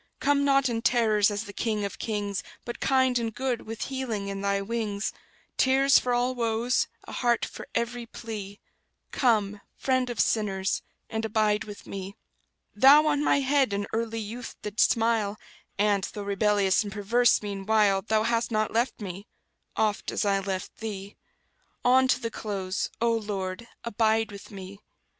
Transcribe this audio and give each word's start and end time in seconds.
Come 0.19 0.43
not 0.43 0.67
in 0.67 0.81
terrors, 0.81 1.29
as 1.29 1.43
the 1.43 1.53
King 1.53 1.85
of 1.85 1.99
kings; 1.99 2.41
But 2.65 2.79
kind 2.79 3.19
and 3.19 3.31
good, 3.31 3.67
with 3.67 3.83
healing 3.83 4.29
in 4.29 4.41
Thy 4.41 4.59
wings: 4.59 5.13
Tears 5.57 5.99
for 5.99 6.11
all 6.11 6.33
woes, 6.33 6.87
a 7.03 7.11
heart 7.11 7.45
for 7.45 7.67
every 7.75 8.07
plea; 8.07 8.59
Come, 9.11 9.61
Friend 9.75 10.09
of 10.09 10.19
sinners, 10.19 10.81
and 11.07 11.23
abide 11.23 11.65
with 11.65 11.85
me! 11.85 12.15
Thou 12.73 13.05
on 13.05 13.23
my 13.23 13.41
head 13.41 13.73
in 13.73 13.85
early 13.93 14.19
youth 14.19 14.55
didst 14.63 14.89
smile, 14.89 15.37
And, 15.77 16.03
though 16.05 16.23
rebellious 16.23 16.83
and 16.83 16.91
perverse 16.91 17.43
meanwhile 17.43 18.01
Thou 18.01 18.23
hast 18.23 18.49
not 18.49 18.73
left 18.73 19.01
me, 19.01 19.27
oft 19.75 20.09
as 20.09 20.25
I 20.25 20.39
left 20.39 20.77
Thee; 20.77 21.15
On 21.85 22.07
to 22.07 22.19
the 22.19 22.31
close, 22.31 22.89
O 23.01 23.11
Lord, 23.11 23.67
abide 23.83 24.31
with 24.31 24.49
me! 24.49 24.79